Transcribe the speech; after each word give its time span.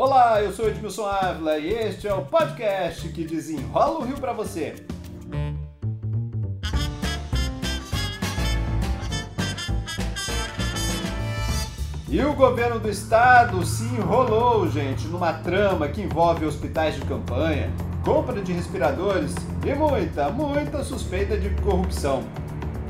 Olá, 0.00 0.40
eu 0.40 0.52
sou 0.52 0.68
Edmilson 0.68 1.06
Ávila 1.06 1.58
e 1.58 1.74
este 1.74 2.06
é 2.06 2.14
o 2.14 2.24
podcast 2.24 3.08
que 3.08 3.24
desenrola 3.24 3.98
o 3.98 4.04
Rio 4.04 4.16
para 4.16 4.32
você. 4.32 4.76
E 12.08 12.20
o 12.20 12.32
governo 12.34 12.78
do 12.78 12.88
estado 12.88 13.66
se 13.66 13.82
enrolou, 13.86 14.70
gente, 14.70 15.08
numa 15.08 15.32
trama 15.32 15.88
que 15.88 16.02
envolve 16.02 16.46
hospitais 16.46 16.94
de 16.94 17.00
campanha, 17.00 17.68
compra 18.04 18.40
de 18.40 18.52
respiradores 18.52 19.34
e 19.66 19.74
muita, 19.74 20.30
muita 20.30 20.84
suspeita 20.84 21.36
de 21.36 21.50
corrupção. 21.60 22.22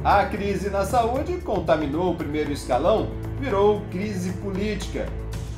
A 0.05 0.27
crise 0.27 0.69
na 0.69 0.85
saúde 0.85 1.39
contaminou 1.39 2.13
o 2.13 2.17
primeiro 2.17 2.53
escalão, 2.53 3.09
virou 3.41 3.81
crise 3.91 4.31
política. 4.35 5.09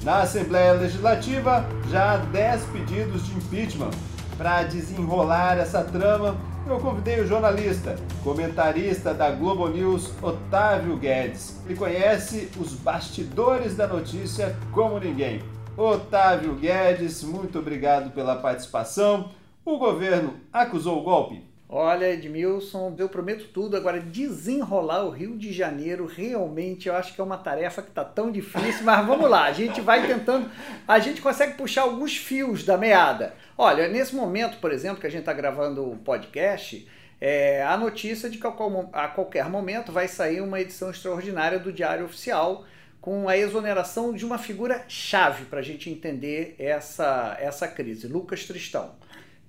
Na 0.02 0.22
Assembleia 0.22 0.72
Legislativa, 0.72 1.66
já 1.90 2.14
há 2.14 2.16
10 2.16 2.64
pedidos 2.72 3.26
de 3.26 3.36
impeachment. 3.36 3.90
Para 4.38 4.62
desenrolar 4.62 5.58
essa 5.58 5.84
trama, 5.84 6.38
eu 6.66 6.80
convidei 6.80 7.20
o 7.20 7.26
jornalista, 7.26 7.96
comentarista 8.24 9.12
da 9.12 9.30
Globo 9.30 9.68
News, 9.68 10.10
Otávio 10.22 10.96
Guedes. 10.96 11.60
Ele 11.66 11.76
conhece 11.76 12.50
os 12.58 12.72
bastidores 12.72 13.76
da 13.76 13.86
notícia 13.86 14.56
como 14.72 14.98
ninguém. 14.98 15.42
Otávio 15.76 16.54
Guedes, 16.54 17.22
muito 17.22 17.58
obrigado 17.58 18.10
pela 18.12 18.36
participação. 18.36 19.28
O 19.66 19.76
governo 19.76 20.36
acusou 20.50 20.98
o 20.98 21.02
golpe? 21.02 21.49
Olha, 21.72 22.12
Edmilson, 22.12 22.96
eu 22.98 23.08
prometo 23.08 23.46
tudo. 23.54 23.76
Agora, 23.76 24.00
desenrolar 24.00 25.04
o 25.04 25.10
Rio 25.10 25.38
de 25.38 25.52
Janeiro, 25.52 26.04
realmente, 26.04 26.88
eu 26.88 26.96
acho 26.96 27.14
que 27.14 27.20
é 27.20 27.24
uma 27.24 27.38
tarefa 27.38 27.80
que 27.80 27.90
está 27.90 28.04
tão 28.04 28.32
difícil, 28.32 28.82
mas 28.82 29.06
vamos 29.06 29.30
lá, 29.30 29.44
a 29.44 29.52
gente 29.52 29.80
vai 29.80 30.04
tentando, 30.04 30.50
a 30.88 30.98
gente 30.98 31.22
consegue 31.22 31.56
puxar 31.56 31.82
alguns 31.82 32.16
fios 32.16 32.64
da 32.64 32.76
meada. 32.76 33.36
Olha, 33.56 33.86
nesse 33.86 34.16
momento, 34.16 34.58
por 34.58 34.72
exemplo, 34.72 35.00
que 35.00 35.06
a 35.06 35.10
gente 35.10 35.20
está 35.20 35.32
gravando 35.32 35.88
o 35.88 35.96
podcast, 35.98 36.88
é, 37.20 37.62
a 37.62 37.76
notícia 37.76 38.28
de 38.28 38.38
que 38.38 38.46
a 38.48 39.08
qualquer 39.08 39.48
momento 39.48 39.92
vai 39.92 40.08
sair 40.08 40.40
uma 40.40 40.60
edição 40.60 40.90
extraordinária 40.90 41.60
do 41.60 41.72
Diário 41.72 42.04
Oficial 42.04 42.64
com 43.00 43.28
a 43.28 43.36
exoneração 43.36 44.12
de 44.12 44.26
uma 44.26 44.38
figura 44.38 44.84
chave 44.88 45.44
para 45.44 45.60
a 45.60 45.62
gente 45.62 45.88
entender 45.88 46.56
essa, 46.58 47.36
essa 47.40 47.68
crise, 47.68 48.08
Lucas 48.08 48.44
Tristão. 48.44 48.98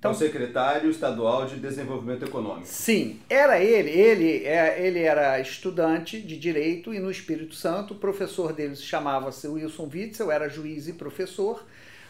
Então, 0.02 0.10
o 0.10 0.14
secretário 0.16 0.90
estadual 0.90 1.46
de 1.46 1.54
Desenvolvimento 1.60 2.24
Econômico. 2.24 2.66
Sim, 2.66 3.20
era 3.30 3.62
ele. 3.62 3.88
Ele, 3.88 4.44
é, 4.44 4.84
ele 4.84 4.98
era 4.98 5.38
estudante 5.38 6.20
de 6.20 6.36
direito 6.36 6.92
e 6.92 6.98
no 6.98 7.08
Espírito 7.08 7.54
Santo. 7.54 7.94
O 7.94 7.96
professor 7.96 8.52
dele 8.52 8.74
chamava-se 8.74 9.46
Wilson 9.46 9.88
Witzel, 9.94 10.32
era 10.32 10.48
juiz 10.48 10.88
e 10.88 10.94
professor. 10.94 11.64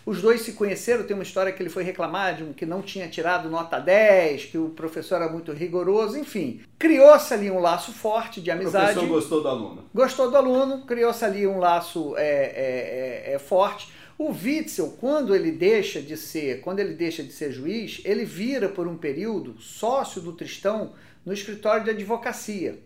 Os 0.07 0.23
dois 0.23 0.41
se 0.41 0.55
conheceram, 0.55 1.05
tem 1.05 1.15
uma 1.15 1.23
história 1.23 1.53
que 1.53 1.63
ele 1.63 1.69
foi 1.69 1.85
reclamar 1.85 2.35
de 2.35 2.45
um 2.45 2.55
que 2.55 2.65
não 2.65 2.81
tinha 2.81 3.07
tirado 3.09 3.51
nota 3.51 3.79
10, 3.79 4.47
que 4.47 4.57
o 4.57 4.71
professor 4.71 5.17
era 5.17 5.31
muito 5.31 5.53
rigoroso, 5.53 6.19
enfim. 6.19 6.63
Criou-se 6.79 7.35
ali 7.35 7.51
um 7.51 7.59
laço 7.59 7.93
forte 7.93 8.41
de 8.41 8.51
amizade. 8.51 8.93
O 8.93 8.95
professor 8.95 9.15
gostou 9.15 9.43
do 9.43 9.49
aluno. 9.49 9.85
Gostou 9.95 10.31
do 10.31 10.37
aluno, 10.39 10.87
criou-se 10.87 11.23
ali 11.23 11.47
um 11.47 11.59
laço 11.59 12.17
é, 12.17 12.23
é, 12.23 13.33
é, 13.33 13.35
é 13.35 13.39
forte. 13.39 13.93
O 14.25 14.31
Witzel, 14.31 14.97
quando 15.01 15.35
ele 15.35 15.51
deixa 15.51 16.01
de 16.01 16.17
ser, 16.17 16.61
quando 16.61 16.79
ele 16.79 16.95
deixa 16.95 17.25
de 17.25 17.33
ser 17.33 17.51
juiz, 17.51 18.01
ele 18.05 18.25
vira 18.25 18.69
por 18.69 18.87
um 18.87 18.97
período 18.97 19.61
sócio 19.61 20.21
do 20.21 20.33
Tristão 20.33 20.93
no 21.27 21.33
escritório 21.33 21.83
de 21.83 21.91
advocacia. 21.91 22.79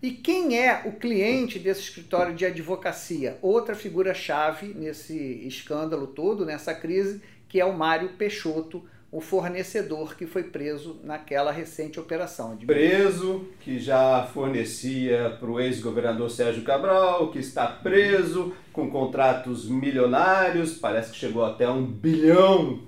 E 0.00 0.12
quem 0.12 0.58
é 0.58 0.84
o 0.86 0.92
cliente 0.92 1.58
desse 1.58 1.82
escritório 1.82 2.34
de 2.34 2.46
advocacia? 2.46 3.36
Outra 3.42 3.74
figura 3.74 4.14
chave 4.14 4.68
nesse 4.68 5.14
escândalo 5.46 6.06
todo, 6.06 6.46
nessa 6.46 6.72
crise, 6.72 7.20
que 7.50 7.60
é 7.60 7.66
o 7.66 7.76
Mário 7.76 8.14
Peixoto, 8.16 8.82
o 9.10 9.20
fornecedor 9.20 10.14
que 10.16 10.26
foi 10.26 10.44
preso 10.44 11.00
naquela 11.02 11.50
recente 11.50 11.98
operação. 11.98 12.54
De... 12.56 12.66
Preso, 12.66 13.46
que 13.60 13.78
já 13.78 14.28
fornecia 14.34 15.36
para 15.40 15.50
o 15.50 15.58
ex-governador 15.58 16.30
Sérgio 16.30 16.62
Cabral, 16.62 17.30
que 17.30 17.38
está 17.38 17.66
preso 17.66 18.54
com 18.72 18.90
contratos 18.90 19.68
milionários, 19.68 20.74
parece 20.74 21.12
que 21.12 21.16
chegou 21.16 21.44
até 21.44 21.68
um 21.68 21.84
bilhão 21.84 22.86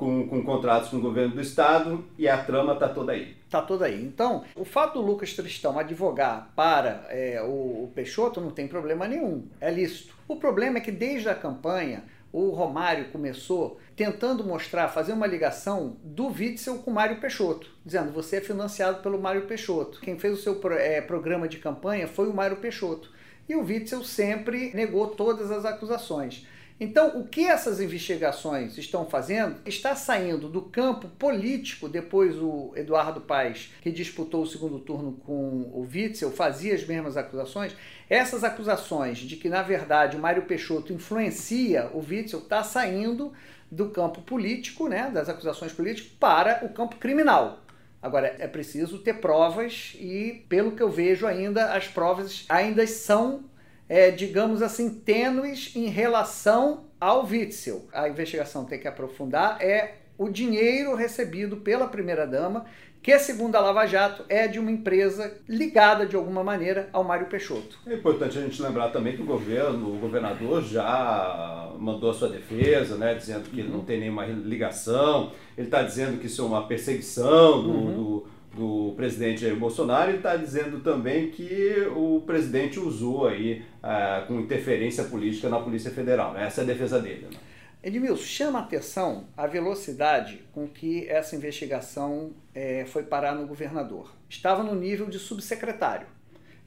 com, 0.00 0.26
com 0.26 0.42
contratos 0.42 0.88
com 0.88 0.96
o 0.96 1.00
governo 1.00 1.34
do 1.34 1.42
estado 1.42 2.02
e 2.16 2.26
a 2.26 2.42
trama 2.42 2.72
está 2.72 2.88
toda 2.88 3.12
aí. 3.12 3.36
Está 3.44 3.60
toda 3.60 3.84
aí. 3.84 4.02
Então, 4.02 4.44
o 4.56 4.64
fato 4.64 4.94
do 4.94 5.06
Lucas 5.06 5.34
Tristão 5.34 5.78
advogar 5.78 6.50
para 6.56 7.04
é, 7.10 7.42
o, 7.42 7.84
o 7.84 7.92
Peixoto 7.94 8.40
não 8.40 8.50
tem 8.50 8.66
problema 8.66 9.06
nenhum, 9.06 9.46
é 9.60 9.70
lícito. 9.70 10.14
O 10.26 10.36
problema 10.36 10.78
é 10.78 10.80
que 10.80 10.90
desde 10.90 11.28
a 11.28 11.34
campanha 11.34 12.04
o 12.32 12.50
Romário 12.50 13.10
começou 13.10 13.78
tentando 13.96 14.44
mostrar, 14.44 14.88
fazer 14.88 15.12
uma 15.12 15.26
ligação 15.26 15.96
do 16.02 16.28
Witzel 16.28 16.78
com 16.78 16.90
Mário 16.90 17.20
Peixoto, 17.20 17.70
dizendo 17.84 18.12
você 18.12 18.36
é 18.36 18.40
financiado 18.40 19.02
pelo 19.02 19.20
Mário 19.20 19.46
Peixoto. 19.46 20.00
Quem 20.00 20.18
fez 20.18 20.38
o 20.38 20.42
seu 20.42 20.60
é, 20.72 21.00
programa 21.00 21.48
de 21.48 21.58
campanha 21.58 22.06
foi 22.06 22.28
o 22.28 22.34
Mário 22.34 22.58
Peixoto. 22.58 23.10
E 23.48 23.56
o 23.56 23.64
Witzel 23.64 24.04
sempre 24.04 24.70
negou 24.74 25.08
todas 25.08 25.50
as 25.50 25.64
acusações. 25.64 26.46
Então, 26.82 27.20
o 27.20 27.28
que 27.28 27.46
essas 27.46 27.78
investigações 27.78 28.78
estão 28.78 29.04
fazendo 29.04 29.56
está 29.66 29.94
saindo 29.94 30.48
do 30.48 30.62
campo 30.62 31.08
político. 31.08 31.90
Depois, 31.90 32.34
o 32.38 32.72
Eduardo 32.74 33.20
Paes, 33.20 33.70
que 33.82 33.90
disputou 33.90 34.42
o 34.42 34.46
segundo 34.46 34.78
turno 34.78 35.12
com 35.12 35.70
o 35.74 35.86
Witzel, 35.92 36.30
fazia 36.30 36.74
as 36.74 36.86
mesmas 36.86 37.18
acusações. 37.18 37.76
Essas 38.08 38.42
acusações 38.42 39.18
de 39.18 39.36
que, 39.36 39.50
na 39.50 39.60
verdade, 39.60 40.16
o 40.16 40.20
Mário 40.20 40.46
Peixoto 40.46 40.90
influencia 40.90 41.90
o 41.92 41.98
Witzel 41.98 42.40
está 42.40 42.62
saindo 42.62 43.30
do 43.70 43.90
campo 43.90 44.22
político, 44.22 44.88
né, 44.88 45.10
das 45.12 45.28
acusações 45.28 45.72
políticas, 45.72 46.10
para 46.18 46.64
o 46.64 46.70
campo 46.70 46.96
criminal. 46.96 47.60
Agora, 48.00 48.34
é 48.38 48.48
preciso 48.48 48.98
ter 49.00 49.20
provas 49.20 49.94
e, 50.00 50.46
pelo 50.48 50.72
que 50.72 50.82
eu 50.82 50.88
vejo 50.88 51.26
ainda, 51.26 51.74
as 51.74 51.86
provas 51.86 52.46
ainda 52.48 52.86
são 52.86 53.44
é, 53.90 54.12
digamos 54.12 54.62
assim, 54.62 54.88
tênues 54.88 55.72
em 55.74 55.86
relação 55.86 56.84
ao 57.00 57.26
Witzel. 57.26 57.88
A 57.92 58.08
investigação 58.08 58.64
tem 58.64 58.78
que 58.78 58.86
aprofundar 58.86 59.60
é 59.60 59.96
o 60.16 60.28
dinheiro 60.28 60.94
recebido 60.94 61.56
pela 61.56 61.88
primeira-dama, 61.88 62.66
que, 63.02 63.18
segundo 63.18 63.56
a 63.56 63.60
Lava 63.60 63.86
Jato, 63.86 64.24
é 64.28 64.46
de 64.46 64.60
uma 64.60 64.70
empresa 64.70 65.36
ligada 65.48 66.06
de 66.06 66.14
alguma 66.14 66.44
maneira 66.44 66.88
ao 66.92 67.02
Mário 67.02 67.26
Peixoto. 67.26 67.80
É 67.84 67.94
importante 67.94 68.38
a 68.38 68.42
gente 68.42 68.62
lembrar 68.62 68.90
também 68.90 69.16
que 69.16 69.22
o 69.22 69.26
governo, 69.26 69.94
o 69.96 69.98
governador 69.98 70.62
já 70.62 71.72
mandou 71.76 72.10
a 72.10 72.14
sua 72.14 72.28
defesa, 72.28 72.96
né, 72.96 73.14
dizendo 73.14 73.50
que 73.50 73.62
uhum. 73.62 73.68
não 73.70 73.80
tem 73.80 73.98
nenhuma 73.98 74.24
ligação, 74.26 75.32
ele 75.58 75.66
está 75.66 75.82
dizendo 75.82 76.20
que 76.20 76.26
isso 76.26 76.42
é 76.42 76.44
uma 76.44 76.68
perseguição 76.68 77.62
do, 77.62 77.70
uhum. 77.70 77.94
do 77.94 78.19
do 78.60 78.92
presidente 78.94 79.40
Jair 79.40 79.56
Bolsonaro 79.56 80.12
e 80.12 80.16
está 80.16 80.36
dizendo 80.36 80.80
também 80.80 81.30
que 81.30 81.88
o 81.96 82.22
presidente 82.26 82.78
usou 82.78 83.26
aí 83.26 83.64
uh, 83.82 84.26
com 84.26 84.38
interferência 84.38 85.04
política 85.04 85.48
na 85.48 85.58
Polícia 85.58 85.90
Federal. 85.90 86.34
Né? 86.34 86.44
Essa 86.44 86.60
é 86.60 86.64
a 86.64 86.66
defesa 86.66 87.00
dele. 87.00 87.28
Né? 87.30 87.38
Edmilson, 87.82 88.22
chama 88.22 88.58
a 88.58 88.62
atenção 88.62 89.28
a 89.34 89.46
velocidade 89.46 90.42
com 90.52 90.68
que 90.68 91.08
essa 91.08 91.34
investigação 91.34 92.32
é, 92.54 92.84
foi 92.84 93.02
parar 93.02 93.34
no 93.34 93.46
governador. 93.46 94.12
Estava 94.28 94.62
no 94.62 94.74
nível 94.74 95.06
de 95.06 95.18
subsecretário. 95.18 96.06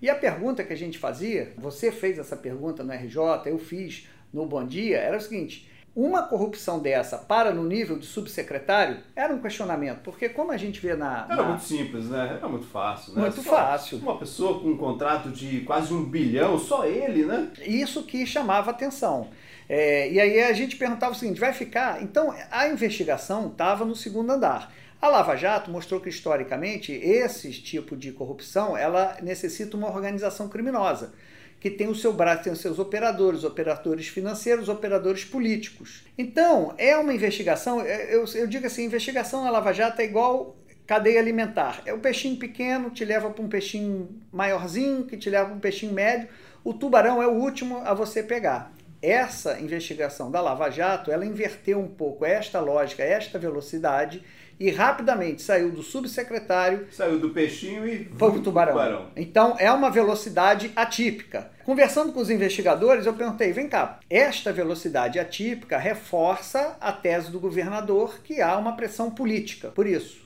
E 0.02 0.10
a 0.10 0.16
pergunta 0.16 0.64
que 0.64 0.74
a 0.74 0.78
gente 0.78 0.98
fazia, 0.98 1.54
você 1.56 1.92
fez 1.92 2.18
essa 2.18 2.36
pergunta 2.36 2.84
no 2.84 2.92
RJ, 2.92 3.44
eu 3.46 3.60
fiz 3.60 4.10
no 4.34 4.48
Bom 4.48 4.66
Dia, 4.66 4.98
era 4.98 5.18
o 5.18 5.22
seguinte: 5.22 5.70
uma 5.96 6.24
corrupção 6.24 6.80
dessa 6.80 7.18
para 7.18 7.54
no 7.54 7.64
nível 7.64 8.00
de 8.00 8.06
subsecretário 8.06 8.98
era 9.16 9.34
um 9.34 9.40
questionamento, 9.40 10.00
porque 10.00 10.28
como 10.28 10.52
a 10.52 10.58
gente 10.58 10.80
vê 10.80 10.96
na. 10.96 11.28
Era 11.30 11.36
na... 11.36 11.44
muito 11.50 11.64
simples, 11.64 12.10
né? 12.10 12.38
Era 12.38 12.50
muito 12.50 12.66
fácil, 12.66 13.14
né? 13.14 13.22
Muito 13.22 13.44
só 13.44 13.50
fácil. 13.52 14.00
Uma 14.00 14.18
pessoa 14.18 14.60
com 14.60 14.70
um 14.70 14.78
contrato 14.78 15.30
de 15.30 15.62
quase 15.62 15.94
um 15.94 16.04
bilhão, 16.04 16.58
só 16.58 16.86
ele, 16.86 17.26
né? 17.26 17.52
Isso 17.62 18.04
que 18.04 18.26
chamava 18.26 18.72
atenção. 18.72 19.30
É, 19.70 20.12
e 20.12 20.20
aí 20.20 20.42
a 20.42 20.54
gente 20.54 20.76
perguntava 20.78 21.14
o 21.14 21.16
seguinte: 21.16 21.40
vai 21.40 21.54
ficar? 21.54 22.02
Então 22.02 22.34
a 22.50 22.68
investigação 22.68 23.48
estava 23.48 23.86
no 23.86 23.96
segundo 23.96 24.32
andar. 24.32 24.74
A 25.00 25.10
Lava 25.10 25.36
Jato 25.36 25.70
mostrou 25.70 26.00
que 26.00 26.10
historicamente 26.10 26.92
esse 26.92 27.52
tipo 27.52 27.96
de 27.96 28.12
corrupção 28.14 28.76
ela 28.76 29.18
necessita 29.22 29.76
uma 29.76 29.92
organização 29.92 30.48
criminosa 30.48 31.14
que 31.60 31.70
tem 31.70 31.88
o 31.88 31.96
seu 31.96 32.12
braço, 32.12 32.44
tem 32.44 32.54
os 32.54 32.60
seus 32.60 32.80
operadores, 32.80 33.44
operadores 33.44 34.08
financeiros, 34.08 34.70
operadores 34.70 35.24
políticos. 35.24 36.04
Então, 36.18 36.74
é 36.78 36.98
uma 36.98 37.14
investigação, 37.14 37.82
é, 37.82 38.14
eu, 38.14 38.26
eu 38.36 38.48
digo 38.48 38.66
assim, 38.68 38.84
investigação 38.84 39.44
na 39.44 39.50
Lava 39.50 39.72
Jato 39.72 40.02
é 40.02 40.06
igual 40.06 40.58
cadeia 40.86 41.20
alimentar. 41.20 41.82
É 41.86 41.94
o 41.94 42.00
peixinho 42.00 42.38
pequeno 42.38 42.90
te 42.90 43.06
leva 43.06 43.30
para 43.30 43.44
um 43.44 43.48
peixinho 43.48 44.10
maiorzinho, 44.32 45.06
que 45.06 45.18
te 45.18 45.30
leva 45.30 45.46
para 45.46 45.56
um 45.56 45.60
peixinho 45.60 45.94
médio. 45.94 46.28
O 46.64 46.74
tubarão 46.74 47.22
é 47.22 47.28
o 47.28 47.32
último 47.32 47.78
a 47.86 47.94
você 47.94 48.22
pegar. 48.22 48.72
Essa 49.02 49.60
investigação 49.60 50.32
da 50.32 50.40
Lava 50.40 50.70
Jato, 50.70 51.12
ela 51.12 51.26
inverteu 51.26 51.80
um 51.80 51.88
pouco 51.88 52.26
esta 52.26 52.60
lógica, 52.60 53.04
esta 53.04 53.38
velocidade 53.38 54.24
e 54.64 54.72
rapidamente 54.72 55.42
saiu 55.42 55.72
do 55.72 55.84
subsecretário. 55.84 56.88
Saiu 56.90 57.20
do 57.20 57.32
peixinho 57.32 57.86
e 57.86 58.06
foi 58.06 58.30
para 58.32 58.40
o 58.40 58.42
tubarão. 58.42 58.72
tubarão. 58.72 59.12
Então 59.14 59.58
é 59.60 59.70
uma 59.70 59.92
velocidade 59.92 60.72
atípica. 60.74 61.52
Conversando 61.66 62.14
com 62.14 62.22
os 62.22 62.30
investigadores, 62.30 63.06
eu 63.06 63.14
perguntei: 63.14 63.52
vem 63.52 63.68
cá, 63.68 64.00
esta 64.10 64.54
velocidade 64.54 65.20
atípica 65.20 65.78
reforça 65.78 66.78
a 66.80 66.94
tese 66.94 67.30
do 67.30 67.42
governador 67.42 68.22
que 68.24 68.42
há 68.42 68.58
uma 68.58 68.74
pressão 68.78 69.12
política 69.12 69.68
por 69.68 69.86
isso. 69.86 70.24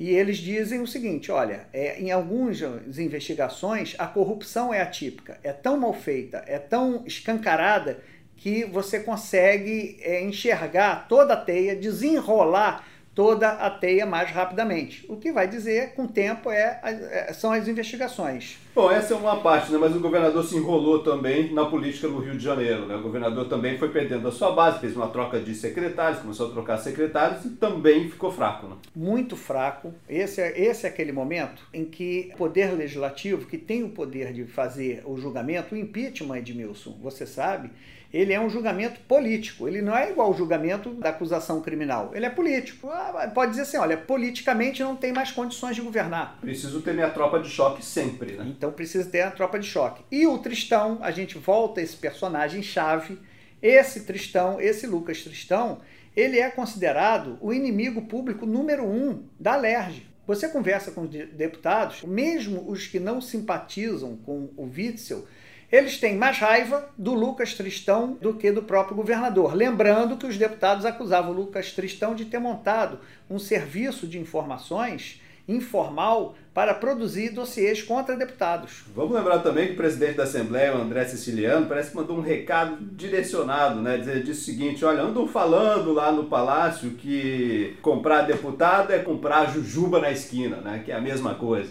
E 0.00 0.08
eles 0.08 0.38
dizem 0.38 0.80
o 0.80 0.86
seguinte: 0.86 1.30
olha, 1.30 1.68
é, 1.70 2.00
em 2.00 2.10
algumas 2.10 2.62
investigações 2.98 3.94
a 3.98 4.06
corrupção 4.06 4.72
é 4.72 4.80
atípica, 4.80 5.38
é 5.42 5.52
tão 5.52 5.76
mal 5.76 5.92
feita, 5.92 6.42
é 6.46 6.58
tão 6.58 7.02
escancarada 7.04 8.02
que 8.38 8.64
você 8.64 9.00
consegue 9.00 9.98
é, 10.00 10.22
enxergar 10.22 11.06
toda 11.08 11.34
a 11.34 11.36
teia, 11.36 11.76
desenrolar 11.76 12.95
toda 13.16 13.48
a 13.48 13.70
teia 13.70 14.04
mais 14.04 14.30
rapidamente. 14.30 15.06
O 15.08 15.16
que 15.16 15.32
vai 15.32 15.48
dizer, 15.48 15.94
com 15.94 16.04
o 16.04 16.08
tempo, 16.08 16.50
é, 16.50 16.78
é, 16.84 17.32
são 17.32 17.50
as 17.50 17.66
investigações. 17.66 18.58
Bom, 18.74 18.90
essa 18.90 19.14
é 19.14 19.16
uma 19.16 19.40
parte, 19.40 19.72
né? 19.72 19.78
mas 19.78 19.96
o 19.96 20.00
governador 20.00 20.44
se 20.44 20.54
enrolou 20.54 20.98
também 20.98 21.50
na 21.50 21.64
política 21.64 22.08
no 22.08 22.18
Rio 22.18 22.36
de 22.36 22.44
Janeiro. 22.44 22.84
Né? 22.84 22.94
O 22.94 23.00
governador 23.00 23.48
também 23.48 23.78
foi 23.78 23.88
perdendo 23.88 24.28
a 24.28 24.30
sua 24.30 24.52
base, 24.52 24.80
fez 24.80 24.94
uma 24.94 25.08
troca 25.08 25.40
de 25.40 25.54
secretários, 25.54 26.20
começou 26.20 26.48
a 26.48 26.50
trocar 26.50 26.76
secretários 26.76 27.42
e 27.46 27.48
também 27.48 28.10
ficou 28.10 28.30
fraco. 28.30 28.66
Né? 28.66 28.76
Muito 28.94 29.34
fraco. 29.34 29.94
Esse 30.06 30.42
é, 30.42 30.60
esse 30.60 30.84
é 30.84 30.90
aquele 30.90 31.10
momento 31.10 31.66
em 31.72 31.86
que 31.86 32.30
o 32.34 32.36
poder 32.36 32.76
legislativo, 32.76 33.46
que 33.46 33.56
tem 33.56 33.82
o 33.82 33.88
poder 33.88 34.34
de 34.34 34.44
fazer 34.44 35.02
o 35.06 35.16
julgamento, 35.16 35.74
o 35.74 35.78
impeachment, 35.78 36.36
Edmilson, 36.36 36.98
você 37.02 37.24
sabe, 37.24 37.70
ele 38.16 38.32
é 38.32 38.40
um 38.40 38.48
julgamento 38.48 38.98
político. 39.00 39.68
Ele 39.68 39.82
não 39.82 39.94
é 39.94 40.10
igual 40.10 40.28
ao 40.28 40.34
julgamento 40.34 40.90
da 40.94 41.10
acusação 41.10 41.60
criminal. 41.60 42.12
Ele 42.14 42.24
é 42.24 42.30
político. 42.30 42.88
Ah, 42.88 43.30
pode 43.34 43.50
dizer 43.50 43.62
assim, 43.62 43.76
olha, 43.76 43.96
politicamente 43.96 44.82
não 44.82 44.96
tem 44.96 45.12
mais 45.12 45.30
condições 45.30 45.76
de 45.76 45.82
governar. 45.82 46.38
Preciso 46.40 46.80
ter 46.80 46.94
minha 46.94 47.10
tropa 47.10 47.38
de 47.38 47.50
choque 47.50 47.84
sempre, 47.84 48.32
né? 48.32 48.46
Então 48.48 48.72
precisa 48.72 49.08
ter 49.10 49.20
a 49.20 49.30
tropa 49.30 49.58
de 49.58 49.66
choque. 49.66 50.02
E 50.10 50.26
o 50.26 50.38
Tristão, 50.38 50.98
a 51.02 51.10
gente 51.10 51.36
volta 51.36 51.80
a 51.80 51.84
esse 51.84 51.96
personagem 51.96 52.62
chave. 52.62 53.18
Esse 53.60 54.04
Tristão, 54.04 54.58
esse 54.60 54.86
Lucas 54.86 55.22
Tristão, 55.22 55.80
ele 56.14 56.38
é 56.38 56.48
considerado 56.48 57.36
o 57.42 57.52
inimigo 57.52 58.02
público 58.02 58.46
número 58.46 58.84
um 58.86 59.24
da 59.38 59.56
LERJ. 59.56 60.06
Você 60.26 60.48
conversa 60.48 60.90
com 60.90 61.02
os 61.02 61.10
deputados, 61.10 62.02
mesmo 62.02 62.68
os 62.68 62.86
que 62.86 62.98
não 62.98 63.20
simpatizam 63.20 64.16
com 64.16 64.50
o 64.56 64.64
Witzel, 64.64 65.26
eles 65.70 65.98
têm 65.98 66.16
mais 66.16 66.38
raiva 66.38 66.88
do 66.96 67.14
Lucas 67.14 67.54
Tristão 67.54 68.16
do 68.20 68.34
que 68.34 68.52
do 68.52 68.62
próprio 68.62 68.96
governador. 68.96 69.54
Lembrando 69.54 70.16
que 70.16 70.26
os 70.26 70.36
deputados 70.36 70.84
acusavam 70.84 71.32
o 71.32 71.34
Lucas 71.34 71.72
Tristão 71.72 72.14
de 72.14 72.24
ter 72.24 72.38
montado 72.38 73.00
um 73.28 73.38
serviço 73.38 74.06
de 74.06 74.18
informações 74.18 75.20
informal 75.48 76.34
para 76.52 76.74
produzir 76.74 77.30
dossiês 77.30 77.82
contra 77.82 78.16
deputados. 78.16 78.84
Vamos 78.94 79.14
lembrar 79.14 79.40
também 79.40 79.68
que 79.68 79.74
o 79.74 79.76
presidente 79.76 80.16
da 80.16 80.24
Assembleia, 80.24 80.74
André 80.74 81.04
Siciliano, 81.04 81.66
parece 81.66 81.90
que 81.90 81.96
mandou 81.96 82.16
um 82.16 82.22
recado 82.22 82.78
direcionado, 82.80 83.80
né? 83.80 83.98
Dizer, 83.98 84.22
disse 84.22 84.40
o 84.40 84.44
seguinte: 84.44 84.84
olha, 84.84 85.02
andam 85.02 85.28
falando 85.28 85.92
lá 85.92 86.10
no 86.10 86.24
palácio 86.24 86.90
que 86.92 87.76
comprar 87.82 88.22
deputado 88.22 88.92
é 88.92 88.98
comprar 88.98 89.52
jujuba 89.52 90.00
na 90.00 90.10
esquina, 90.10 90.56
né? 90.56 90.82
Que 90.84 90.90
é 90.90 90.96
a 90.96 91.00
mesma 91.00 91.34
coisa. 91.34 91.70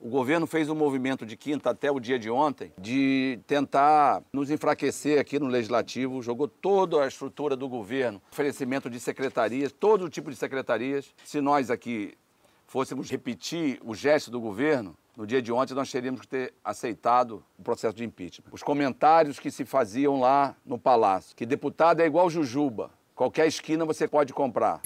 O 0.00 0.08
governo 0.08 0.46
fez 0.46 0.70
um 0.70 0.74
movimento 0.74 1.26
de 1.26 1.36
quinta 1.36 1.68
até 1.68 1.90
o 1.90 2.00
dia 2.00 2.18
de 2.18 2.30
ontem 2.30 2.72
de 2.78 3.38
tentar 3.46 4.22
nos 4.32 4.50
enfraquecer 4.50 5.20
aqui 5.20 5.38
no 5.38 5.46
legislativo, 5.46 6.22
jogou 6.22 6.48
toda 6.48 7.04
a 7.04 7.06
estrutura 7.06 7.54
do 7.54 7.68
governo, 7.68 8.20
oferecimento 8.32 8.88
de 8.88 8.98
secretarias, 8.98 9.72
todo 9.72 10.08
tipo 10.08 10.30
de 10.30 10.36
secretarias. 10.36 11.14
Se 11.22 11.42
nós 11.42 11.70
aqui 11.70 12.14
fôssemos 12.66 13.10
repetir 13.10 13.78
o 13.84 13.94
gesto 13.94 14.30
do 14.30 14.40
governo, 14.40 14.96
no 15.14 15.26
dia 15.26 15.42
de 15.42 15.52
ontem 15.52 15.74
nós 15.74 15.92
teríamos 15.92 16.22
que 16.22 16.28
ter 16.28 16.54
aceitado 16.64 17.44
o 17.58 17.62
processo 17.62 17.94
de 17.94 18.02
impeachment. 18.02 18.46
Os 18.52 18.62
comentários 18.62 19.38
que 19.38 19.50
se 19.50 19.66
faziam 19.66 20.18
lá 20.18 20.56
no 20.64 20.78
palácio, 20.78 21.36
que 21.36 21.44
deputado 21.44 22.00
é 22.00 22.06
igual 22.06 22.30
jujuba, 22.30 22.90
qualquer 23.14 23.46
esquina 23.46 23.84
você 23.84 24.08
pode 24.08 24.32
comprar. 24.32 24.80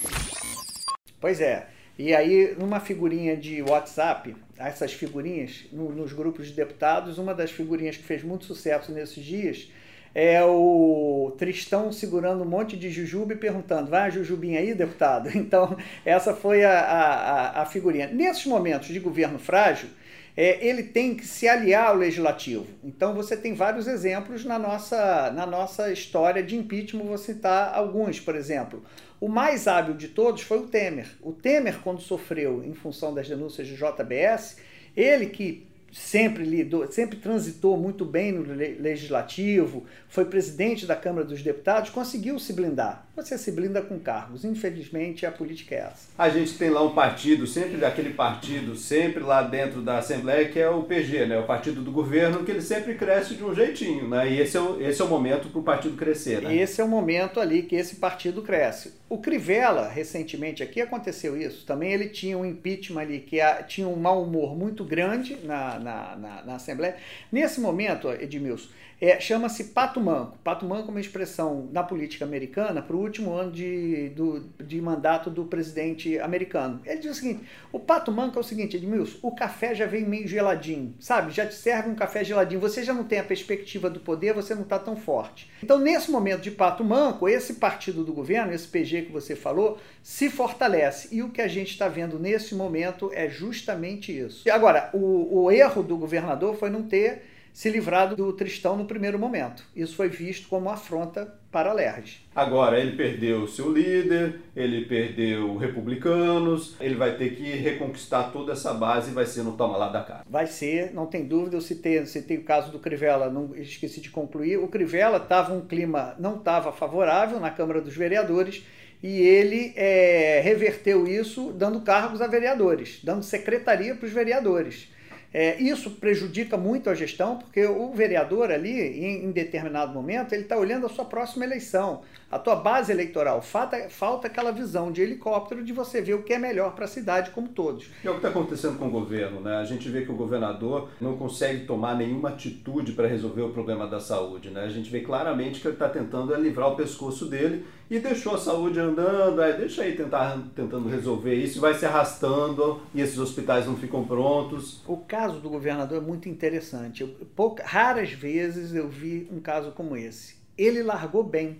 Pois 1.21 1.39
é, 1.39 1.69
e 1.97 2.13
aí, 2.13 2.55
numa 2.59 2.79
figurinha 2.79 3.37
de 3.37 3.61
WhatsApp, 3.61 4.35
essas 4.57 4.93
figurinhas, 4.93 5.65
no, 5.71 5.91
nos 5.91 6.11
grupos 6.11 6.47
de 6.47 6.53
deputados, 6.53 7.17
uma 7.17 7.33
das 7.33 7.51
figurinhas 7.51 7.95
que 7.95 8.03
fez 8.03 8.23
muito 8.23 8.45
sucesso 8.45 8.91
nesses 8.91 9.23
dias 9.23 9.69
é 10.15 10.41
o 10.45 11.35
Tristão 11.37 11.91
segurando 11.91 12.41
um 12.41 12.47
monte 12.47 12.77
de 12.77 12.89
jujuba 12.89 13.33
e 13.33 13.35
perguntando: 13.35 13.89
vai 13.89 14.09
jujubinha 14.09 14.61
aí, 14.61 14.73
deputado? 14.73 15.29
Então, 15.35 15.77
essa 16.05 16.33
foi 16.33 16.63
a, 16.63 16.79
a, 16.79 17.61
a 17.61 17.65
figurinha. 17.65 18.07
Nesses 18.07 18.45
momentos 18.45 18.87
de 18.87 18.99
governo 18.99 19.37
frágil, 19.37 19.89
é, 20.37 20.65
ele 20.65 20.83
tem 20.83 21.15
que 21.15 21.25
se 21.25 21.47
aliar 21.47 21.87
ao 21.87 21.95
legislativo. 21.95 22.67
Então 22.83 23.13
você 23.13 23.37
tem 23.37 23.53
vários 23.53 23.87
exemplos 23.87 24.43
na 24.43 24.59
nossa, 24.59 25.31
na 25.31 25.45
nossa 25.45 25.91
história 25.91 26.43
de 26.43 26.55
impeachment, 26.55 27.03
vou 27.03 27.17
citar 27.17 27.73
alguns, 27.73 28.19
por 28.19 28.35
exemplo. 28.35 28.83
O 29.19 29.29
mais 29.29 29.67
hábil 29.67 29.95
de 29.95 30.09
todos 30.09 30.41
foi 30.41 30.59
o 30.59 30.67
Temer. 30.67 31.07
O 31.21 31.31
Temer, 31.31 31.79
quando 31.81 32.01
sofreu 32.01 32.63
em 32.63 32.73
função 32.73 33.13
das 33.13 33.27
denúncias 33.29 33.67
de 33.67 33.75
JBS, 33.75 34.57
ele 34.95 35.27
que 35.27 35.67
sempre 35.91 36.43
lidou, 36.43 36.91
sempre 36.91 37.17
transitou 37.17 37.77
muito 37.77 38.03
bem 38.03 38.33
no 38.33 38.53
legislativo, 38.53 39.85
foi 40.09 40.25
presidente 40.25 40.85
da 40.85 40.95
Câmara 40.95 41.25
dos 41.25 41.41
Deputados, 41.41 41.89
conseguiu 41.89 42.37
se 42.37 42.51
blindar. 42.51 43.04
Você 43.15 43.37
se 43.37 43.49
blinda 43.51 43.81
com 43.81 43.97
cargos. 43.97 44.43
Infelizmente, 44.43 45.25
a 45.25 45.31
política 45.31 45.73
é 45.73 45.77
essa. 45.79 46.09
A 46.17 46.27
gente 46.27 46.57
tem 46.57 46.69
lá 46.69 46.83
um 46.83 46.93
partido, 46.93 47.47
sempre 47.47 47.77
daquele 47.77 48.09
partido, 48.09 48.75
sempre 48.75 49.23
lá 49.23 49.41
dentro 49.41 49.81
da 49.81 49.99
Assembleia, 49.99 50.49
que 50.49 50.59
é 50.59 50.69
o 50.69 50.83
PG, 50.83 51.27
né? 51.27 51.39
o 51.39 51.45
partido 51.45 51.81
do 51.81 51.91
governo, 51.91 52.43
que 52.43 52.51
ele 52.51 52.61
sempre 52.61 52.95
cresce 52.95 53.35
de 53.35 53.43
um 53.43 53.55
jeitinho, 53.55 54.09
né? 54.09 54.29
E 54.29 54.41
esse 54.41 54.57
é 54.57 54.59
o, 54.59 54.81
esse 54.81 55.01
é 55.01 55.05
o 55.05 55.07
momento 55.07 55.47
para 55.47 55.59
o 55.59 55.63
partido 55.63 55.95
crescer, 55.95 56.41
né? 56.41 56.53
Esse 56.53 56.81
é 56.81 56.83
o 56.83 56.87
momento 56.89 57.39
ali 57.39 57.63
que 57.63 57.75
esse 57.75 57.95
partido 57.95 58.41
cresce. 58.41 58.93
O 59.07 59.19
Crivella, 59.19 59.87
recentemente 59.87 60.61
aqui, 60.61 60.81
aconteceu 60.81 61.39
isso. 61.39 61.65
Também 61.65 61.93
ele 61.93 62.09
tinha 62.09 62.37
um 62.37 62.45
impeachment 62.45 63.01
ali, 63.01 63.19
que 63.19 63.37
tinha 63.67 63.87
um 63.87 63.95
mau 63.95 64.23
humor 64.23 64.57
muito 64.57 64.83
grande 64.83 65.37
na, 65.43 65.79
na, 65.79 66.15
na, 66.15 66.41
na 66.43 66.55
Assembleia. 66.55 66.97
Nesse 67.31 67.61
momento, 67.61 68.11
Edmilson, 68.11 68.67
é, 68.99 69.19
chama-se 69.19 69.65
pato 69.65 69.99
manco. 69.99 70.37
Pato 70.43 70.65
manco 70.65 70.87
é 70.87 70.91
uma 70.91 70.99
expressão 70.99 71.69
na 71.71 71.83
política 71.83 72.25
americana 72.25 72.81
para 72.81 72.95
o 72.95 73.01
último 73.05 73.33
ano 73.33 73.51
de, 73.51 74.09
do, 74.09 74.41
de 74.63 74.81
mandato 74.81 75.29
do 75.29 75.45
presidente 75.45 76.19
americano. 76.19 76.81
Ele 76.85 76.99
diz 76.99 77.11
o 77.11 77.15
seguinte: 77.15 77.43
o 77.71 77.79
pato 77.79 78.11
manco 78.11 78.37
é 78.37 78.41
o 78.41 78.43
seguinte, 78.43 78.77
Edmilson, 78.77 79.17
o 79.21 79.33
café 79.33 79.73
já 79.73 79.85
vem 79.85 80.05
meio 80.05 80.27
geladinho, 80.27 80.93
sabe? 80.99 81.31
Já 81.31 81.45
te 81.45 81.55
serve 81.55 81.89
um 81.89 81.95
café 81.95 82.23
geladinho. 82.23 82.59
Você 82.59 82.83
já 82.83 82.93
não 82.93 83.03
tem 83.03 83.19
a 83.19 83.23
perspectiva 83.23 83.89
do 83.89 83.99
poder, 83.99 84.33
você 84.33 84.53
não 84.53 84.63
está 84.63 84.77
tão 84.77 84.95
forte. 84.95 85.49
Então, 85.63 85.79
nesse 85.79 86.11
momento 86.11 86.41
de 86.41 86.51
pato 86.51 86.83
manco, 86.83 87.29
esse 87.29 87.55
partido 87.55 88.03
do 88.03 88.13
governo, 88.13 88.53
esse 88.53 88.67
PG 88.67 89.03
que 89.03 89.11
você 89.11 89.35
falou, 89.35 89.77
se 90.01 90.29
fortalece. 90.29 91.15
E 91.15 91.21
o 91.21 91.29
que 91.29 91.41
a 91.41 91.47
gente 91.47 91.71
está 91.71 91.87
vendo 91.87 92.19
nesse 92.19 92.55
momento 92.55 93.11
é 93.13 93.29
justamente 93.29 94.17
isso. 94.17 94.49
Agora, 94.49 94.89
o, 94.93 95.43
o 95.43 95.51
erro 95.51 95.83
do 95.83 95.97
governador 95.97 96.55
foi 96.55 96.69
não 96.69 96.83
ter 96.83 97.23
se 97.55 97.69
livrado 97.69 98.17
do 98.17 98.33
Tristão 98.33 98.75
no 98.75 98.83
primeiro 98.83 99.17
momento. 99.17 99.63
Isso 99.73 99.95
foi 99.95 100.09
visto 100.09 100.49
como 100.49 100.69
afronta 100.69 101.33
para 101.55 101.71
a. 101.71 102.19
Agora, 102.35 102.77
ele 102.77 102.97
perdeu 102.97 103.43
o 103.43 103.47
seu 103.47 103.71
líder, 103.71 104.41
ele 104.53 104.83
perdeu 104.83 105.55
republicanos, 105.55 106.75
ele 106.81 106.95
vai 106.95 107.15
ter 107.15 107.33
que 107.33 107.43
reconquistar 107.43 108.33
toda 108.33 108.51
essa 108.51 108.73
base 108.73 109.11
e 109.11 109.13
vai 109.13 109.25
ser 109.25 109.41
no 109.41 109.53
toma 109.53 109.77
lá 109.77 109.87
da 109.87 110.03
cara. 110.03 110.25
Vai 110.29 110.47
ser, 110.47 110.93
não 110.93 111.05
tem 111.05 111.23
dúvida. 111.25 111.55
Eu 111.55 111.61
citei, 111.61 112.05
citei 112.07 112.35
o 112.35 112.43
caso 112.43 112.73
do 112.73 112.79
Crivella, 112.79 113.29
não 113.29 113.55
esqueci 113.55 114.01
de 114.01 114.09
concluir. 114.09 114.57
O 114.57 114.67
Crivella 114.67 115.15
estava 115.15 115.53
um 115.53 115.61
clima, 115.61 116.13
não 116.19 116.35
estava 116.35 116.73
favorável 116.73 117.39
na 117.39 117.49
Câmara 117.49 117.79
dos 117.79 117.95
Vereadores 117.95 118.61
e 119.01 119.21
ele 119.21 119.71
é, 119.77 120.41
reverteu 120.43 121.07
isso 121.07 121.53
dando 121.53 121.79
cargos 121.79 122.21
a 122.21 122.27
vereadores, 122.27 122.99
dando 123.01 123.23
secretaria 123.23 123.95
para 123.95 124.07
os 124.07 124.11
vereadores. 124.11 124.89
É, 125.33 125.61
isso 125.61 125.91
prejudica 125.91 126.55
muito 126.55 126.89
a 126.89 126.95
gestão, 126.95 127.37
porque 127.37 127.65
o 127.65 127.91
vereador 127.93 128.51
ali, 128.51 128.71
em, 128.81 129.25
em 129.25 129.31
determinado 129.31 129.93
momento, 129.93 130.33
ele 130.33 130.43
está 130.43 130.57
olhando 130.57 130.85
a 130.85 130.89
sua 130.89 131.05
próxima 131.05 131.43
eleição, 131.43 132.03
a 132.35 132.39
tua 132.39 132.57
base 132.57 132.91
eleitoral. 132.91 133.41
Falta, 133.41 133.89
falta 133.89 134.27
aquela 134.27 134.51
visão 134.51 134.91
de 134.91 135.01
helicóptero 135.01 135.63
de 135.63 135.71
você 135.71 136.01
ver 136.01 136.15
o 136.15 136.23
que 136.23 136.33
é 136.33 136.37
melhor 136.37 136.75
para 136.75 136.83
a 136.83 136.87
cidade 136.87 137.31
como 137.31 137.47
todos. 137.47 137.85
E 138.03 138.07
é 138.07 138.09
o 138.09 138.15
que 138.15 138.19
está 138.19 138.27
acontecendo 138.27 138.77
com 138.77 138.87
o 138.87 138.91
governo, 138.91 139.39
né? 139.39 139.55
A 139.55 139.63
gente 139.63 139.87
vê 139.87 140.01
que 140.01 140.11
o 140.11 140.15
governador 140.15 140.89
não 140.99 141.15
consegue 141.15 141.65
tomar 141.65 141.95
nenhuma 141.95 142.29
atitude 142.29 142.91
para 142.91 143.07
resolver 143.07 143.41
o 143.41 143.51
problema 143.51 143.87
da 143.87 144.01
saúde, 144.01 144.49
né? 144.49 144.65
A 144.65 144.69
gente 144.69 144.89
vê 144.89 144.99
claramente 144.99 145.61
que 145.61 145.67
ele 145.67 145.75
está 145.75 145.87
tentando 145.87 146.35
é 146.35 146.37
livrar 146.37 146.73
o 146.73 146.75
pescoço 146.75 147.25
dele 147.25 147.65
e 147.89 147.99
deixou 147.99 148.35
a 148.35 148.37
saúde 148.37 148.79
andando, 148.81 149.41
é, 149.41 149.53
deixa 149.53 149.83
aí 149.83 149.95
tentar, 149.95 150.37
tentando 150.53 150.89
resolver 150.89 151.35
isso, 151.35 151.61
vai 151.61 151.73
se 151.73 151.85
arrastando 151.85 152.81
e 152.93 152.99
esses 152.99 153.17
hospitais 153.17 153.65
não 153.65 153.77
ficam 153.77 154.03
prontos. 154.03 154.81
O 154.85 154.97
caso 154.97 155.39
do 155.39 155.49
governador 155.49 155.99
é 155.99 156.05
muito 156.05 156.27
interessante. 156.27 157.01
Eu, 157.01 157.07
pouca, 157.33 157.63
raras 157.65 158.11
vezes 158.11 158.75
eu 158.75 158.89
vi 158.89 159.25
um 159.31 159.39
caso 159.39 159.71
como 159.71 159.95
esse. 159.95 160.35
Ele 160.57 160.83
largou 160.83 161.23
bem. 161.23 161.59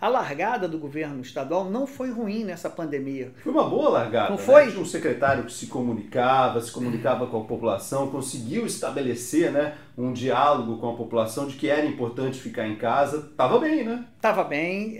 A 0.00 0.08
largada 0.08 0.68
do 0.68 0.78
governo 0.78 1.20
estadual 1.20 1.70
não 1.70 1.86
foi 1.86 2.10
ruim 2.10 2.44
nessa 2.44 2.68
pandemia. 2.68 3.32
Foi 3.42 3.52
uma 3.52 3.68
boa 3.68 3.88
largada. 3.88 4.30
Não 4.30 4.38
foi? 4.38 4.66
Né? 4.66 4.70
Tinha 4.72 4.82
um 4.82 4.86
secretário 4.86 5.44
que 5.44 5.52
se 5.52 5.66
comunicava, 5.66 6.60
se 6.60 6.70
comunicava 6.70 7.26
com 7.26 7.40
a 7.40 7.44
população, 7.44 8.10
conseguiu 8.10 8.66
estabelecer 8.66 9.50
né, 9.50 9.74
um 9.96 10.12
diálogo 10.12 10.78
com 10.78 10.90
a 10.90 10.94
população 10.94 11.46
de 11.46 11.56
que 11.56 11.68
era 11.68 11.86
importante 11.86 12.40
ficar 12.40 12.66
em 12.66 12.76
casa. 12.76 13.32
Tava 13.36 13.58
bem, 13.58 13.84
né? 13.84 14.04
Tava 14.20 14.44
bem, 14.44 14.96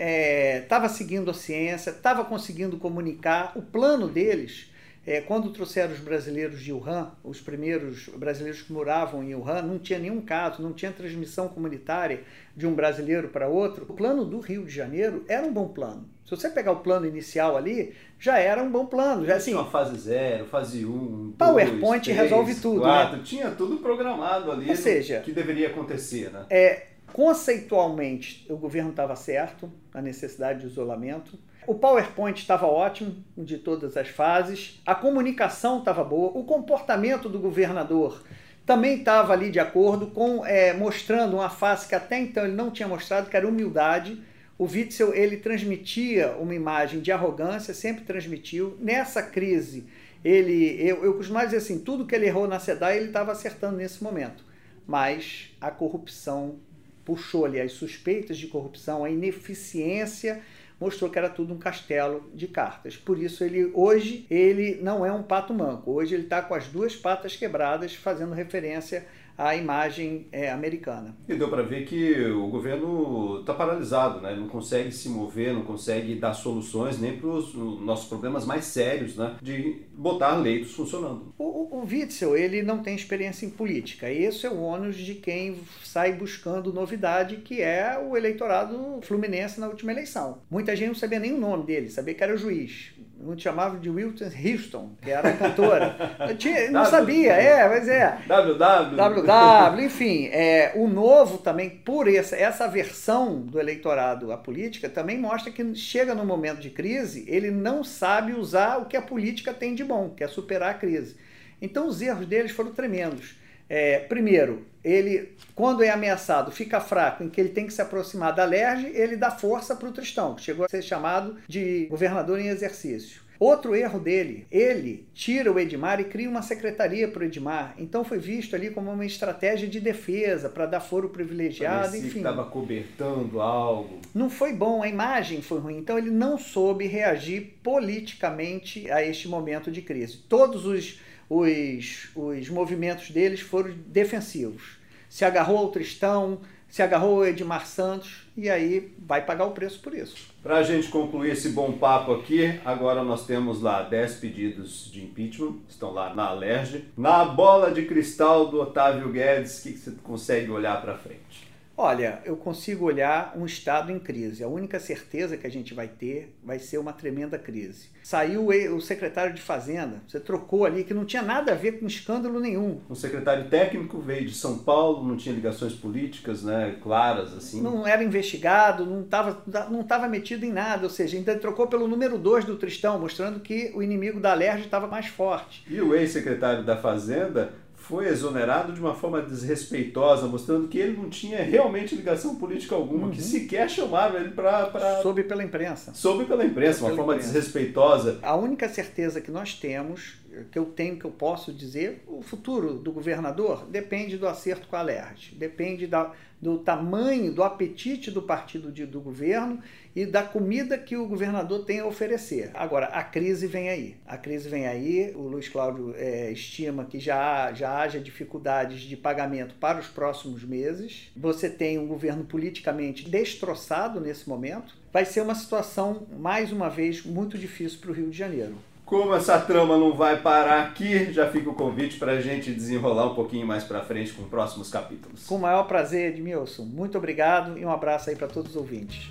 estava 0.62 0.86
é, 0.86 0.88
seguindo 0.88 1.30
a 1.30 1.34
ciência, 1.34 1.90
estava 1.90 2.24
conseguindo 2.24 2.76
comunicar. 2.78 3.52
O 3.54 3.62
plano 3.62 4.08
deles 4.08 4.73
é, 5.06 5.20
quando 5.20 5.50
trouxeram 5.50 5.92
os 5.92 6.00
brasileiros 6.00 6.62
de 6.62 6.72
Wuhan, 6.72 7.12
os 7.22 7.40
primeiros 7.40 8.08
brasileiros 8.08 8.62
que 8.62 8.72
moravam 8.72 9.22
em 9.22 9.34
Wuhan, 9.34 9.62
não 9.62 9.78
tinha 9.78 9.98
nenhum 9.98 10.20
caso, 10.20 10.62
não 10.62 10.72
tinha 10.72 10.90
transmissão 10.92 11.48
comunitária 11.48 12.22
de 12.56 12.66
um 12.66 12.74
brasileiro 12.74 13.28
para 13.28 13.46
outro. 13.46 13.84
O 13.88 13.94
plano 13.94 14.24
do 14.24 14.40
Rio 14.40 14.64
de 14.64 14.72
Janeiro 14.72 15.24
era 15.28 15.46
um 15.46 15.52
bom 15.52 15.68
plano. 15.68 16.08
Se 16.24 16.30
você 16.30 16.48
pegar 16.48 16.72
o 16.72 16.76
plano 16.76 17.06
inicial 17.06 17.54
ali, 17.54 17.94
já 18.18 18.38
era 18.38 18.62
um 18.62 18.70
bom 18.70 18.86
plano. 18.86 19.26
Já 19.26 19.36
assim, 19.36 19.52
uma 19.52 19.70
fase 19.70 19.98
zero, 19.98 20.46
fase 20.46 20.86
um, 20.86 21.34
PowerPoint 21.36 21.80
dois, 21.80 22.02
três, 22.02 22.18
resolve 22.18 22.54
tudo. 22.54 22.76
Né? 22.76 22.82
Quatro, 22.86 23.16
né? 23.18 23.22
Tinha 23.24 23.50
tudo 23.50 23.76
programado 23.76 24.50
ali. 24.50 24.70
Ou 24.70 24.76
seja, 24.76 25.20
que 25.20 25.32
deveria 25.32 25.68
acontecer, 25.68 26.30
né? 26.30 26.46
É, 26.48 26.86
conceitualmente, 27.12 28.46
o 28.48 28.56
governo 28.56 28.88
estava 28.88 29.14
certo 29.14 29.70
na 29.92 30.00
necessidade 30.00 30.60
de 30.60 30.66
isolamento 30.66 31.38
o 31.66 31.74
PowerPoint 31.74 32.40
estava 32.40 32.66
ótimo 32.66 33.16
de 33.36 33.58
todas 33.58 33.96
as 33.96 34.08
fases, 34.08 34.80
a 34.84 34.94
comunicação 34.94 35.78
estava 35.78 36.04
boa, 36.04 36.32
o 36.38 36.44
comportamento 36.44 37.28
do 37.28 37.38
governador 37.38 38.22
também 38.66 38.98
estava 38.98 39.32
ali 39.32 39.50
de 39.50 39.60
acordo 39.60 40.06
com 40.08 40.44
é, 40.44 40.72
mostrando 40.72 41.36
uma 41.36 41.50
face 41.50 41.86
que 41.86 41.94
até 41.94 42.18
então 42.18 42.44
ele 42.44 42.54
não 42.54 42.70
tinha 42.70 42.88
mostrado, 42.88 43.28
que 43.28 43.36
era 43.36 43.46
humildade. 43.46 44.22
O 44.56 44.64
Witzel 44.64 45.12
ele 45.14 45.36
transmitia 45.36 46.32
uma 46.38 46.54
imagem 46.54 47.00
de 47.00 47.12
arrogância, 47.12 47.74
sempre 47.74 48.04
transmitiu. 48.04 48.76
Nessa 48.80 49.22
crise, 49.22 49.84
ele, 50.24 50.76
eu, 50.80 51.04
eu 51.04 51.14
costumo 51.14 51.40
dizer 51.40 51.58
assim, 51.58 51.80
tudo 51.80 52.06
que 52.06 52.14
ele 52.14 52.26
errou 52.26 52.48
na 52.48 52.58
SEDAI 52.58 52.96
ele 52.96 53.06
estava 53.08 53.32
acertando 53.32 53.76
nesse 53.76 54.02
momento. 54.02 54.44
Mas 54.86 55.54
a 55.60 55.70
corrupção 55.70 56.56
puxou 57.04 57.44
ali 57.44 57.60
as 57.60 57.72
suspeitas 57.72 58.38
de 58.38 58.46
corrupção, 58.46 59.04
a 59.04 59.10
ineficiência 59.10 60.40
mostrou 60.84 61.10
que 61.10 61.18
era 61.18 61.30
tudo 61.30 61.54
um 61.54 61.58
castelo 61.58 62.30
de 62.34 62.46
cartas. 62.46 62.94
Por 62.94 63.18
isso 63.18 63.42
ele 63.42 63.70
hoje 63.72 64.26
ele 64.28 64.78
não 64.82 65.04
é 65.04 65.10
um 65.10 65.22
pato 65.22 65.54
manco. 65.54 65.92
Hoje 65.92 66.14
ele 66.14 66.24
está 66.24 66.42
com 66.42 66.54
as 66.54 66.66
duas 66.66 66.94
patas 66.94 67.34
quebradas, 67.34 67.94
fazendo 67.94 68.34
referência 68.34 69.06
a 69.36 69.54
imagem 69.56 70.26
é, 70.30 70.50
americana. 70.50 71.16
E 71.28 71.34
deu 71.34 71.48
para 71.48 71.62
ver 71.62 71.84
que 71.84 72.24
o 72.30 72.48
governo 72.48 73.40
está 73.40 73.52
paralisado, 73.52 74.20
né? 74.20 74.34
não 74.34 74.48
consegue 74.48 74.92
se 74.92 75.08
mover, 75.08 75.52
não 75.52 75.62
consegue 75.62 76.14
dar 76.14 76.34
soluções 76.34 76.98
nem 76.98 77.16
para 77.16 77.28
os 77.28 77.54
nossos 77.54 78.08
problemas 78.08 78.46
mais 78.46 78.64
sérios 78.64 79.16
né? 79.16 79.36
de 79.42 79.82
botar 79.92 80.36
leitos 80.36 80.72
funcionando. 80.72 81.32
O, 81.38 81.44
o, 81.44 81.80
o 81.80 81.84
Witzel 81.84 82.36
ele 82.36 82.62
não 82.62 82.82
tem 82.82 82.94
experiência 82.94 83.46
em 83.46 83.50
política. 83.50 84.10
Esse 84.10 84.46
é 84.46 84.50
o 84.50 84.60
ônus 84.60 84.96
de 84.96 85.14
quem 85.14 85.58
sai 85.82 86.12
buscando 86.12 86.72
novidade, 86.72 87.36
que 87.38 87.60
é 87.60 87.98
o 87.98 88.16
eleitorado 88.16 89.00
fluminense 89.02 89.60
na 89.60 89.68
última 89.68 89.92
eleição. 89.92 90.38
Muita 90.50 90.74
gente 90.76 90.88
não 90.88 90.94
sabia 90.94 91.18
nem 91.18 91.32
o 91.32 91.38
nome 91.38 91.64
dele, 91.64 91.90
sabia 91.90 92.14
que 92.14 92.22
era 92.22 92.36
juiz 92.36 92.93
não 93.24 93.38
chamava 93.38 93.78
de 93.78 93.88
Wilton 93.88 94.24
Houston, 94.24 94.90
que 95.00 95.10
era 95.10 95.30
a 95.30 95.36
cantora. 95.36 95.96
Eu 96.28 96.36
tinha, 96.36 96.70
não 96.70 96.84
sabia, 96.84 97.32
é, 97.32 97.68
mas 97.68 97.88
é. 97.88 98.18
WW. 98.28 98.96
WW, 98.96 99.84
enfim. 99.84 100.26
É, 100.26 100.72
o 100.74 100.86
novo 100.86 101.38
também, 101.38 101.70
por 101.70 102.06
essa, 102.08 102.36
essa 102.36 102.68
versão 102.68 103.40
do 103.40 103.58
eleitorado 103.58 104.30
à 104.30 104.36
política, 104.36 104.88
também 104.88 105.18
mostra 105.18 105.50
que 105.50 105.74
chega 105.74 106.14
no 106.14 106.24
momento 106.24 106.60
de 106.60 106.70
crise, 106.70 107.24
ele 107.26 107.50
não 107.50 107.82
sabe 107.82 108.32
usar 108.32 108.78
o 108.78 108.86
que 108.86 108.96
a 108.96 109.02
política 109.02 109.54
tem 109.54 109.74
de 109.74 109.84
bom, 109.84 110.10
que 110.10 110.22
é 110.22 110.28
superar 110.28 110.70
a 110.70 110.74
crise. 110.74 111.16
Então 111.60 111.86
os 111.86 112.02
erros 112.02 112.26
deles 112.26 112.52
foram 112.52 112.72
tremendos. 112.72 113.36
É, 113.68 114.00
primeiro, 114.00 114.66
ele, 114.84 115.34
quando 115.54 115.82
é 115.82 115.90
ameaçado, 115.90 116.50
fica 116.50 116.80
fraco 116.80 117.24
em 117.24 117.28
que 117.28 117.40
ele 117.40 117.48
tem 117.48 117.66
que 117.66 117.72
se 117.72 117.80
aproximar 117.80 118.34
da 118.34 118.44
Lerge, 118.44 118.86
ele 118.94 119.16
dá 119.16 119.30
força 119.30 119.74
para 119.74 119.88
o 119.88 119.92
Tristão, 119.92 120.34
que 120.34 120.42
chegou 120.42 120.66
a 120.66 120.68
ser 120.68 120.82
chamado 120.82 121.36
de 121.48 121.86
governador 121.86 122.38
em 122.38 122.48
exercício. 122.48 123.24
Outro 123.38 123.74
erro 123.74 123.98
dele, 123.98 124.46
ele 124.50 125.06
tira 125.12 125.50
o 125.50 125.58
Edmar 125.58 126.00
e 126.00 126.04
cria 126.04 126.30
uma 126.30 126.40
secretaria 126.40 127.08
para 127.08 127.22
o 127.22 127.24
Edmar. 127.24 127.74
Então 127.76 128.04
foi 128.04 128.18
visto 128.18 128.54
ali 128.54 128.70
como 128.70 128.92
uma 128.92 129.04
estratégia 129.04 129.66
de 129.66 129.80
defesa 129.80 130.48
para 130.48 130.66
dar 130.66 130.80
foro 130.80 131.08
privilegiado, 131.08 131.88
Parecia 131.88 132.06
enfim. 132.06 132.18
estava 132.18 132.44
cobertando 132.44 133.40
algo. 133.40 133.98
Não 134.14 134.30
foi 134.30 134.52
bom, 134.52 134.82
a 134.82 134.88
imagem 134.88 135.42
foi 135.42 135.58
ruim. 135.58 135.78
Então 135.78 135.98
ele 135.98 136.10
não 136.10 136.38
soube 136.38 136.86
reagir 136.86 137.58
politicamente 137.62 138.90
a 138.90 139.02
este 139.02 139.26
momento 139.26 139.70
de 139.70 139.82
crise. 139.82 140.18
Todos 140.28 140.64
os 140.64 141.00
os, 141.28 142.08
os 142.14 142.48
movimentos 142.48 143.10
deles 143.10 143.40
foram 143.40 143.74
defensivos. 143.86 144.78
Se 145.08 145.24
agarrou 145.24 145.58
ao 145.58 145.68
Tristão, 145.68 146.40
se 146.74 146.82
agarrou 146.82 147.18
ao 147.18 147.26
Edmar 147.26 147.66
Santos 147.66 148.26
e 148.36 148.50
aí 148.50 148.92
vai 148.98 149.24
pagar 149.24 149.44
o 149.44 149.52
preço 149.52 149.78
por 149.80 149.94
isso. 149.94 150.16
Para 150.42 150.56
a 150.56 150.62
gente 150.64 150.88
concluir 150.88 151.30
esse 151.30 151.50
bom 151.50 151.70
papo 151.72 152.12
aqui, 152.12 152.58
agora 152.64 153.04
nós 153.04 153.24
temos 153.24 153.62
lá 153.62 153.82
10 153.82 154.16
pedidos 154.16 154.90
de 154.92 155.04
impeachment, 155.04 155.54
estão 155.68 155.92
lá 155.92 156.12
na 156.12 156.24
Alerj. 156.24 156.84
Na 156.96 157.24
bola 157.24 157.70
de 157.70 157.86
cristal 157.86 158.48
do 158.48 158.60
Otávio 158.60 159.08
Guedes, 159.10 159.60
o 159.60 159.62
que, 159.62 159.72
que 159.72 159.78
você 159.78 159.92
consegue 160.02 160.50
olhar 160.50 160.82
para 160.82 160.98
frente? 160.98 161.43
Olha, 161.76 162.20
eu 162.24 162.36
consigo 162.36 162.84
olhar 162.84 163.34
um 163.36 163.44
Estado 163.44 163.90
em 163.90 163.98
crise. 163.98 164.44
A 164.44 164.48
única 164.48 164.78
certeza 164.78 165.36
que 165.36 165.46
a 165.46 165.50
gente 165.50 165.74
vai 165.74 165.88
ter 165.88 166.36
vai 166.42 166.58
ser 166.58 166.78
uma 166.78 166.92
tremenda 166.92 167.38
crise. 167.38 167.88
Saiu 168.02 168.48
o 168.48 168.80
secretário 168.80 169.34
de 169.34 169.42
Fazenda, 169.42 170.02
você 170.06 170.20
trocou 170.20 170.64
ali, 170.64 170.84
que 170.84 170.94
não 170.94 171.04
tinha 171.04 171.22
nada 171.22 171.52
a 171.52 171.54
ver 171.54 171.80
com 171.80 171.86
escândalo 171.86 172.38
nenhum. 172.38 172.80
O 172.88 172.94
secretário 172.94 173.48
técnico 173.48 173.98
veio 173.98 174.26
de 174.26 174.34
São 174.34 174.58
Paulo, 174.58 175.06
não 175.06 175.16
tinha 175.16 175.34
ligações 175.34 175.72
políticas 175.72 176.42
né, 176.42 176.76
claras 176.82 177.34
assim. 177.34 177.60
Não 177.62 177.86
era 177.86 178.04
investigado, 178.04 178.84
não 178.84 179.02
estava 179.02 179.42
não 179.70 179.82
tava 179.82 180.06
metido 180.06 180.44
em 180.44 180.52
nada, 180.52 180.84
ou 180.84 180.90
seja, 180.90 181.16
ainda 181.16 181.36
trocou 181.36 181.66
pelo 181.66 181.88
número 181.88 182.18
2 182.18 182.44
do 182.44 182.56
Tristão, 182.56 182.98
mostrando 182.98 183.40
que 183.40 183.72
o 183.74 183.82
inimigo 183.82 184.20
da 184.20 184.32
Alerj 184.32 184.64
estava 184.64 184.86
mais 184.86 185.06
forte. 185.06 185.64
E 185.68 185.80
o 185.80 185.94
ex-secretário 185.94 186.62
da 186.62 186.76
Fazenda 186.76 187.52
foi 187.84 188.08
exonerado 188.08 188.72
de 188.72 188.80
uma 188.80 188.94
forma 188.94 189.20
desrespeitosa, 189.20 190.26
mostrando 190.26 190.68
que 190.68 190.78
ele 190.78 190.96
não 190.96 191.10
tinha 191.10 191.42
realmente 191.42 191.94
ligação 191.94 192.36
política 192.36 192.74
alguma, 192.74 193.06
uhum. 193.06 193.12
que 193.12 193.20
sequer 193.20 193.68
chamaram 193.68 194.16
ele 194.18 194.30
para. 194.30 194.66
Pra... 194.66 195.02
Soube 195.02 195.22
pela 195.22 195.44
imprensa. 195.44 195.92
Soube 195.92 196.24
pela 196.24 196.44
imprensa, 196.44 196.80
uma 196.80 196.88
pela 196.88 196.96
forma 196.96 197.14
imprensa. 197.14 197.32
desrespeitosa. 197.32 198.18
A 198.22 198.34
única 198.34 198.68
certeza 198.68 199.20
que 199.20 199.30
nós 199.30 199.54
temos, 199.54 200.14
que 200.50 200.58
eu 200.58 200.66
tenho, 200.66 200.98
que 200.98 201.04
eu 201.04 201.10
posso 201.10 201.52
dizer, 201.52 202.02
o 202.06 202.22
futuro 202.22 202.74
do 202.74 202.92
governador 202.92 203.66
depende 203.66 204.16
do 204.16 204.26
acerto 204.26 204.68
com 204.68 204.76
a 204.76 204.82
LERJ, 204.82 205.34
depende 205.36 205.86
da, 205.86 206.12
do 206.40 206.58
tamanho, 206.58 207.32
do 207.32 207.42
apetite 207.42 208.10
do 208.10 208.20
partido 208.20 208.70
de, 208.70 208.84
do 208.84 209.00
governo 209.00 209.60
e 209.96 210.04
da 210.04 210.22
comida 210.22 210.76
que 210.76 210.96
o 210.96 211.06
governador 211.06 211.64
tem 211.64 211.80
a 211.80 211.86
oferecer. 211.86 212.50
Agora, 212.52 212.86
a 212.86 213.02
crise 213.02 213.46
vem 213.46 213.68
aí. 213.68 213.96
A 214.04 214.18
crise 214.18 214.48
vem 214.48 214.66
aí. 214.66 215.12
O 215.14 215.22
Luiz 215.22 215.48
Cláudio 215.48 215.94
é, 215.96 216.30
estima 216.30 216.84
que 216.84 217.00
já, 217.00 217.52
já 217.52 217.78
haja 217.78 217.98
dificuldades 217.98 218.82
de 218.82 218.96
pagamento 218.96 219.54
para 219.54 219.78
os 219.78 219.86
próximos 219.86 220.44
meses. 220.44 221.10
Você 221.16 221.48
tem 221.48 221.78
um 221.78 221.86
governo 221.86 222.24
politicamente 222.24 223.08
destroçado 223.08 224.00
nesse 224.00 224.28
momento. 224.28 224.76
Vai 224.92 225.04
ser 225.04 225.22
uma 225.22 225.34
situação, 225.34 226.06
mais 226.18 226.52
uma 226.52 226.68
vez, 226.68 227.04
muito 227.04 227.38
difícil 227.38 227.78
para 227.80 227.90
o 227.90 227.94
Rio 227.94 228.10
de 228.10 228.18
Janeiro. 228.18 228.54
Como 228.84 229.14
essa 229.14 229.38
trama 229.38 229.78
não 229.78 229.94
vai 229.94 230.20
parar 230.20 230.62
aqui, 230.62 231.10
já 231.10 231.30
fica 231.30 231.48
o 231.48 231.54
convite 231.54 231.98
para 231.98 232.12
a 232.12 232.20
gente 232.20 232.52
desenrolar 232.52 233.06
um 233.06 233.14
pouquinho 233.14 233.46
mais 233.46 233.64
para 233.64 233.80
frente 233.80 234.12
com 234.12 234.24
próximos 234.24 234.68
capítulos. 234.68 235.26
Com 235.26 235.36
o 235.36 235.40
maior 235.40 235.62
prazer, 235.64 236.12
Edmilson. 236.12 236.64
Muito 236.64 236.98
obrigado 236.98 237.58
e 237.58 237.64
um 237.64 237.70
abraço 237.70 238.10
aí 238.10 238.16
para 238.16 238.26
todos 238.26 238.50
os 238.50 238.56
ouvintes. 238.56 239.10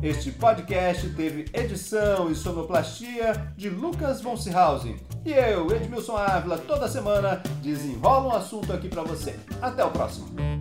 Este 0.00 0.32
podcast 0.32 1.08
teve 1.10 1.44
edição 1.52 2.30
e 2.30 2.34
sonoplastia 2.34 3.52
de 3.56 3.68
Lucas 3.68 4.20
von 4.20 4.36
Seehausen. 4.36 4.96
E 5.24 5.32
eu, 5.32 5.70
Edmilson 5.70 6.16
Ávila, 6.16 6.58
toda 6.58 6.88
semana 6.88 7.42
desenrola 7.62 8.34
um 8.34 8.36
assunto 8.36 8.72
aqui 8.72 8.88
para 8.88 9.02
você. 9.02 9.38
Até 9.60 9.84
o 9.84 9.90
próximo. 9.90 10.51